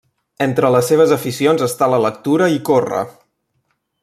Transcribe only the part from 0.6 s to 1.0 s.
les